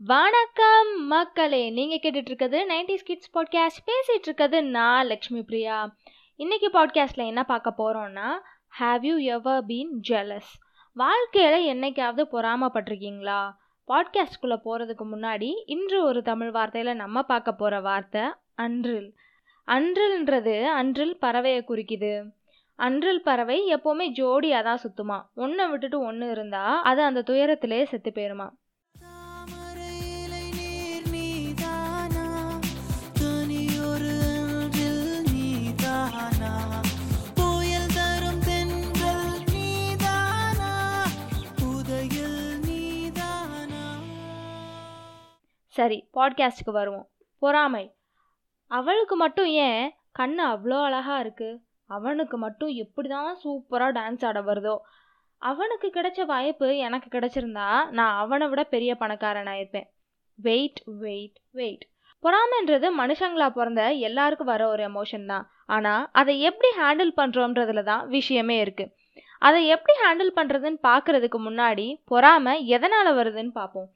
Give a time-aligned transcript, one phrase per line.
[0.00, 1.70] வணக்கம் மக்களே.
[1.70, 5.94] நீங்கள் கேட்டுட்ருக்கிறது இருக்கிறது நைன்டிஸ் கிட்ஸ் பாட்காஸ்ட் பேசிகிட்டு இருக்கிறது நான் லக்ஷ்மி பிரியா.
[6.38, 8.26] இன்றைக்கி பாட்காஸ்ட்டில் என்ன பார்க்க போகிறோன்னா
[8.80, 10.50] have you ever been jealous
[10.96, 13.40] வாழ்க்கையில் என்னைக்காவது பொறாமப்பட்டிருக்கீங்களா?
[13.88, 18.22] பாட்காஸ்ட்குள்ளே போகிறதுக்கு முன்னாடி இன்று ஒரு தமிழ் வார்த்தையில் நம்ம பார்க்க போகிற வார்த்தை
[18.54, 19.08] அன்றில்.
[19.68, 22.14] அன்றில்ன்றது அன்றில் பறவையை குறிக்குது.
[22.78, 28.48] அன்றில் பறவை எப்போவுமே ஜோடியாக தான் சுற்றுமா ஒன்றை விட்டுட்டு ஒன்று இருந்தால் அது அந்த துயரத்திலே செத்து போயிருமா.
[45.76, 47.06] சரி பாட்காஸ்ட்டுக்கு வருவோம்.
[47.42, 47.84] பொறாமை.
[48.70, 49.82] அவளுக்கு மட்டும் ஏன்?
[50.18, 51.58] கண்ணு அவ்வளோ அழகாக இருக்குது
[51.90, 54.76] அவனுக்கு மட்டும் எப்படி தான் சூப்பராக டான்ஸ் ஆட வருதோ.
[55.42, 59.88] அவனுக்கு கிடைச்ச வாய்ப்பு எனக்கு கிடைச்சிருந்தா நான் அவனை விட பெரிய பணக்காரன் இருப்பேன்.
[60.38, 61.84] வெயிட் வெயிட் வெயிட்
[62.24, 65.44] பொறாமைன்றது மனுஷங்களா பிறந்த எல்லாருக்கும் வர ஒரு எமோஷன் தான்.
[65.66, 68.92] ஆனால் அதை எப்படி ஹேண்டில் பண்ணுறோன்றதுல தான் விஷயமே இருக்குது
[69.42, 73.88] அதை எப்படி ஹேண்டில் பண்ணுறதுன்னு பார்க்குறதுக்கு முன்னாடி பொறாமை எதனால் வருதுன்னு பார்ப்போம்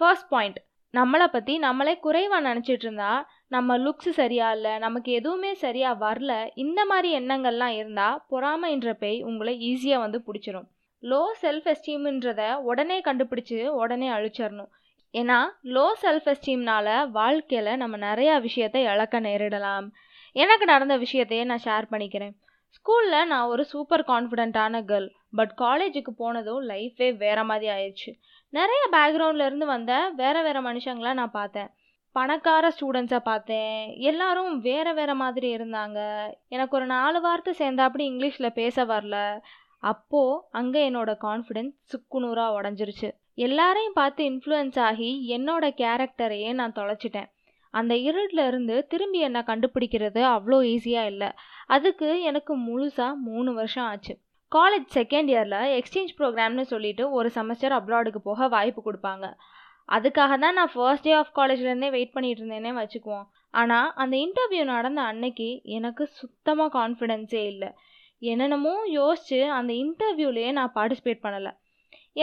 [0.00, 0.58] ஃபர்ஸ்ட் பாயிண்ட்
[0.98, 3.10] நம்மளை பற்றி நம்மளே குறைவாக நினச்சிட்டு இருந்தா
[3.54, 6.32] நம்ம லுக்ஸ் சரியா இல்லை நமக்கு எதுவுமே சரியாக வரல
[6.64, 10.68] இந்த மாதிரி எண்ணங்கள்லாம் இருந்தால் பொறாமைன்ற பேய் உங்களை ஈஸியாக வந்து பிடிச்சிரும்.
[11.02, 14.70] லோ செல்ஃப் எஸ்டீம்ன்றத உடனே கண்டுபிடிச்சி உடனே அழிச்சிடணும்
[15.14, 15.38] ஏன்னா
[15.74, 19.86] லோ செல்ஃப் எஸ்டீம்னால வாழ்க்கையில் நம்ம நிறையா விஷயத்தை இழக்க நேரிடலாம்.
[20.36, 22.34] எனக்கு நடந்த விஷயத்தையே நான் ஷேர் பண்ணிக்கிறேன்.
[22.74, 28.10] ஸ்கூலில் நான் ஒரு சூப்பர் கான்ஃபிடென்ட்டான கேர்ள் பட் காலேஜுக்கு போனதும் லைஃபே வேற மாதிரி ஆயிடுச்சு.
[28.48, 31.70] நிறைய பேக்ரவுண்ட்லேருந்து வந்த வேற வேற மனுஷங்களை நான் பார்த்தேன்.
[32.12, 33.94] பணக்கார ஸ்டூடெண்ட்ஸை பார்த்தேன்.
[34.00, 35.98] எல்லாரும் வேற வேற மாதிரி இருந்தாங்க.
[36.48, 39.40] எனக்கு ஒரு நாலு வார்த்தை சேர்ந்தாப்படி இங்கிலீஷில் பேச வரல.
[39.78, 43.10] அப்போது அங்கே என்னோட கான்ஃபிடென்ஸ் சுக்குநூறாக உடஞ்சிருச்சு.
[43.34, 47.28] எல்லாரையும் பார்த்து இன்ஃப்ளூயன்ஸ் ஆகி என்னோட கேரக்டரையே நான் தொலைச்சிட்டேன்.
[47.78, 51.30] அந்த இருட்டில் இருந்து திரும்பி என்னை கண்டுபிடிக்கிறது அவ்வளோ ஈஸியாக இல்லை.
[51.74, 54.14] அதுக்கு எனக்கு முழுசாக மூணு வருஷம் ஆச்சு.
[54.52, 59.26] காலேஜ் செகண்ட் இயரில் எக்ஸ்சேஞ்ச் ப்ரோக்ராம்னு சொல்லிட்டு ஒரு செமஸ்டர் அப்ராடுக்கு போக வாய்ப்பு கொடுப்பாங்க.
[59.96, 63.26] அதுக்காக தான் நான் ஃபர்ஸ்ட் டே ஆஃப் காலேஜ்லேருந்தே வெயிட் பண்ணிட்டு இருந்தேனே வச்சுக்குவோம்.
[63.60, 65.48] ஆனால் அந்த இன்டர்வியூ நடந்த அன்னைக்கு
[65.78, 67.70] எனக்கு சுத்தமாக கான்ஃபிடென்ஸே இல்லை.
[68.22, 71.52] என்னென்னமோ யோசித்து அந்த இன்டர்வியூலேயே நான் பார்ட்டிசிபேட் பண்ணலை.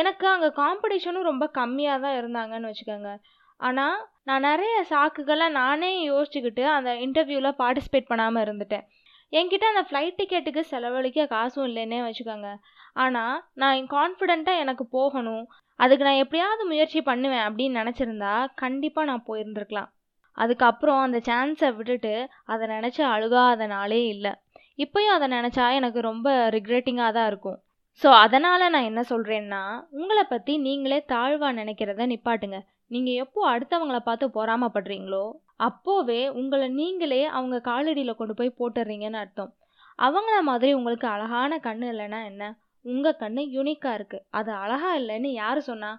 [0.01, 3.11] எனக்கு அங்கே காம்படிஷனும் ரொம்ப கம்மியாக தான் இருந்தாங்கன்னு வச்சுக்கோங்க.
[3.59, 8.85] ஆனால் நான் நிறைய சாக்குகளை நானே யோசிச்சுக்கிட்டு அந்த இன்டர்வியூவில் பார்ட்டிசிபேட் பண்ணாமல் இருந்துட்டேன்.
[9.33, 12.49] என்கிட்ட அந்த ஃப்ளைட் டிக்கெட்டுக்கு செலவழிக்க காசும் இல்லைன்னே வச்சுக்கோங்க.
[12.93, 15.45] ஆனால் நான் கான்ஃபிடெண்ட்டாக எனக்கு போகணும்.
[15.79, 19.89] அதுக்கு நான் எப்படியாவது முயற்சி பண்ணுவேன் அப்படின்னு நினச்சிருந்தா கண்டிப்பாக நான் போயிருந்துருக்கலாம்.
[20.37, 22.13] அதுக்கப்புறம் அந்த சான்ஸை விட்டுட்டு
[22.45, 24.33] அதை நினச்சி அழுகாத நாளே இல்லை.
[24.77, 27.57] இப்போயும் அதை நினச்சா எனக்கு ரொம்ப ரிக்ரெட்டிங்காக தான் இருக்கும்.
[28.01, 29.63] ஸோ அதனால் நான் என்ன சொல்கிறேன்னா
[29.99, 32.59] உங்களை பற்றி நீங்களே தாழ்வாக நினைக்கிறத நிப்பாட்டுங்க.
[32.91, 35.25] நீங்கள் எப்போ அடுத்தவங்கள பார்த்து பொறாமப்படுறீங்களோ
[35.59, 39.51] அப்போவே உங்களை நீங்களே அவங்க காலடியில் கொண்டு போய் போட்டுடுறீங்கன்னு அர்த்தம்.
[39.99, 42.43] அவங்கள மாதிரி உங்களுக்கு அழகான கண்ணு இல்லைன்னா என்ன?
[42.85, 45.91] உங்கள் கண் யூனிக்காக இருக்குது அது அழகாக இல்லைன்னு யார் சொன்னா?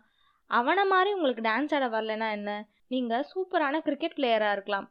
[0.50, 2.50] அவனை மாதிரி உங்களுக்கு டான்ஸ் ஆட வரலன்னா என்ன?
[2.88, 4.88] நீங்கள் சூப்பரான கிரிக்கெட் பிளேயராக இருக்கலாம்.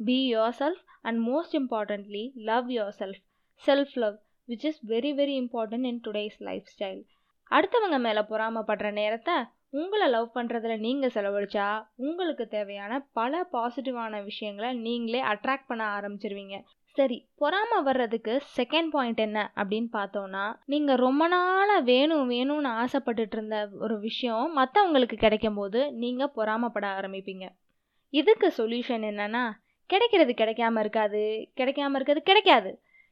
[0.00, 0.18] Be
[0.60, 2.70] yourself and most importantly love
[3.00, 3.22] yourself
[3.62, 4.16] self love
[4.48, 6.38] which is very very important in today's
[6.74, 7.00] lifestyle
[7.50, 9.36] அடுத்தவங்க மேலே பொறாமப்படுற நேரத்தை
[9.72, 11.66] உங்களை லவ் பண்ணுறதுல நீங்கள் செலவழிச்சா
[11.96, 16.56] உங்களுக்கு தேவையான பல பாசிட்டிவான விஷயங்களை நீங்களே அட்ராக்ட் பண்ண ஆரம்பிச்சிருவீங்க.
[16.96, 23.56] சரி பொறாம வர்றதுக்கு செகண்ட் பாயிண்ட் என்ன அப்படின்னு பார்த்தோன்னா நீங்கள் ரொம்ப நாளாக வேணும் வேணும்னு ஆசைப்பட்டுட்டு இருந்த
[23.78, 27.46] ஒரு விஷயம் மற்றவங்களுக்கு கிடைக்கும் போது நீங்கள் பொறாமப்பட ஆரம்பிப்பீங்க.
[28.10, 29.44] இதுக்கு சொல்யூஷன் என்னன்னா
[29.90, 31.22] கிடைக்கிறது கிடைக்காம இருக்காது
[31.60, 32.70] கிடைக்காம இருக்கிறது கிடைக்காது.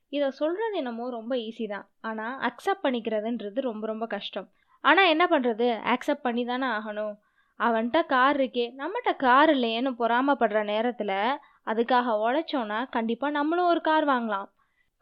[0.09, 1.87] இதை சொல்கிறது என்னமோ ரொம்ப ஈஸி தான்.
[2.01, 4.49] ஆனால் அக்செப்ட் பண்ணிக்கிறதுன்றது ரொம்ப ரொம்ப கஷ்டம்.
[4.85, 7.15] ஆனால் என்ன பண்ணுறது அக்செப்ட் பண்ணி தானே ஆகணும்.
[7.61, 8.67] அவன்கிட்ட கார் இருக்கே.
[8.81, 11.17] நம்மகிட்ட கார் இல்லையேன்னு பொறாமப்படுற நேரத்தில்
[11.71, 14.49] அதுக்காக உழைச்சோன்னா கண்டிப்பாக நம்மளும் ஒரு கார் வாங்கலாம்.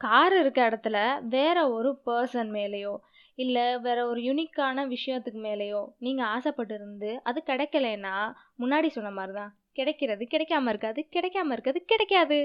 [0.00, 0.98] கார் இருக்க இடத்துல
[1.28, 2.94] வேற ஒரு பர்சன் மேலேயோ
[3.38, 8.14] இல்லை வேற ஒரு யுனிக்கான விஷயத்துக்கு மேலேயோ நீங்கள் ஆசைப்பட்டு இருந்து அது கிடைக்கலன்னா
[8.62, 12.38] முன்னாடி சொன்ன மாதிரி தான் கிடைக்கிறது கிடைக்காம இருக்காது கிடைக்காம இருக்கிறது கிடைக்காது.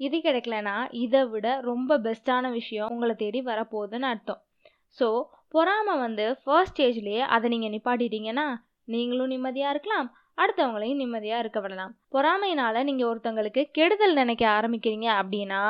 [0.00, 4.40] இது கிடைக்கலனா இதை விட ரொம்ப பெஸ்ட்டான விஷயம் உங்களை தேடி வரப்போகுதுன்னு அர்த்தம்.
[4.98, 5.08] ஸோ
[5.56, 8.46] பொறாமை வந்து ஃபர்ஸ்ட் ஸ்டேஜ்லேயே அதை நீங்கள் நிப்பாட்டிட்டீங்கன்னா
[8.94, 10.08] நீங்களும் நிம்மதியாக இருக்கலாம்
[10.42, 11.92] அடுத்தவங்களையும் நிம்மதியாக இருக்க விடலாம்.
[12.14, 15.62] பொறாமையினால் நீங்கள் ஒருத்தவங்களுக்கு கெடுதல் நினைக்க ஆரம்பிக்கிறீங்க அப்படின்னா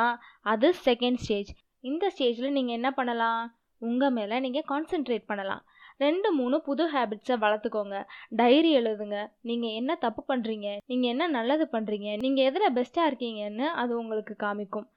[0.52, 1.52] அது செகண்ட் ஸ்டேஜ்
[1.90, 3.42] இந்த ஸ்டேஜில் நீங்கள் என்ன பண்ணலாம்?
[3.82, 5.62] உங்கள் மேலே நீங்கள் கான்சென்ட்ரேட் பண்ணலாம்.
[6.04, 7.96] ரெண்டு மூணு புது ஹேபிட்ஸை வளர்த்துக்கோங்க.
[8.40, 9.18] டைரி எழுதுங்க.
[9.48, 14.88] நீங்கள் என்ன தப்பு பண்ணுறீங்க நீங்கள் என்ன நல்லது பண்ணுறீங்க நீங்கள் எதில் பெஸ்ட்டாக இருக்கீங்கன்னு அது உங்களுக்கு காமிக்கும்.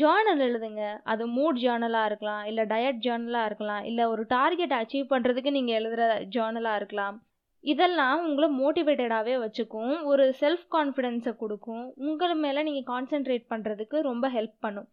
[0.00, 0.82] ஜேர்னல் எழுதுங்க.
[1.12, 6.04] அது மூட் ஜேர்னலாக இருக்கலாம் இல்லை டயட் ஜேர்னலாக இருக்கலாம் இல்லை ஒரு டார்கெட் அச்சீவ் பண்ணுறதுக்கு நீங்கள் எழுதுகிற
[6.36, 7.16] ஜேர்னலாக இருக்கலாம்.
[7.64, 14.56] இதெல்லாம் உங்களை மோட்டிவேட்டடாகவே வச்சுக்கும் ஒரு செல்ஃப் கான்ஃபிடென்ஸை கொடுக்கும் உங்கள் மேலே நீங்கள் கான்சென்ட்ரேட் பண்ணுறதுக்கு ரொம்ப ஹெல்ப்
[14.66, 14.88] பண்ணும்.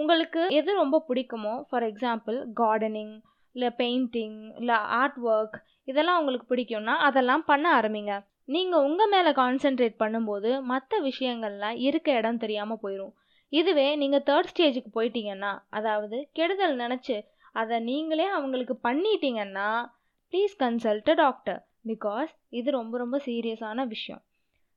[0.00, 3.14] உங்களுக்கு எது ரொம்ப பிடிக்குமோ ஃபார் எக்ஸாம்பிள் கார்டனிங்
[3.56, 5.56] இல்லை பெயிண்டிங் இல்லை ஆர்ட் ஒர்க்
[5.90, 8.14] இதெல்லாம் உங்களுக்கு பிடிக்கும்னா அதெல்லாம் பண்ண ஆரம்பிங்க.
[8.54, 13.14] நீங்கள் உங்கள் மேலே கான்சென்ட்ரேட் பண்ணும்போது மற்ற விஷயங்கள்லாம் இருக்க இடம் தெரியாமல் போயிடும்
[13.52, 17.22] இதுவே நீங்கள் தேர்ட் ஸ்டேஜுக்கு போயிட்டீங்கன்னா அதாவது கெடுதல் நினச்சி
[17.52, 19.68] அதை நீங்களே அவங்களுக்கு பண்ணிட்டீங்கன்னா
[20.32, 24.22] ப்ளீஸ் கன்சல்ட் டாக்டர் பிகாஸ் இது ரொம்ப ரொம்ப சீரியஸான விஷயம்.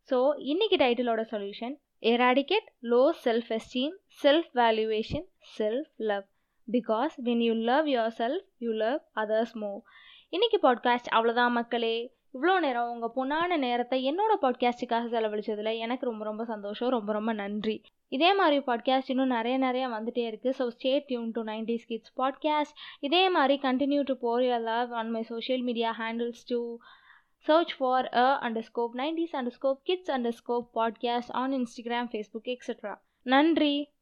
[0.09, 5.25] ஸோ இன்னைக்கு டைட்டிலோட solution eradicate low self esteem self valuation
[5.57, 6.25] self love
[6.67, 7.87] because when you love
[8.17, 9.79] yourself you love others move
[10.33, 11.95] இன்றைக்கி பாட்காஸ்ட் அவ்வளோதான் மக்களே.
[12.33, 16.89] இவ்வளோ நேரம் உங்கள் பொண்ணான நேரத்தை என்னோட பாட்காஸ்ட்டுக்காக செலவழிச்சதில் எனக்கு ரொம்ப ரொம்ப சந்தோஷம்.
[16.89, 17.83] ரொம்ப ரொம்ப நன்றி.
[18.11, 22.75] இதே மாதிரி பாட்காஸ்ட் இன்னும் நிறைய நிறைய வந்துட்டே இருக்குது so stay tuned to nineties kids podcast
[22.99, 26.77] இதே மாதிரி continue to pour your love on my social media handles to
[27.45, 32.91] search for a underscore 90s underscore kids underscore podcast on Instagram, Facebook, etc.
[33.25, 33.87] நன்றி.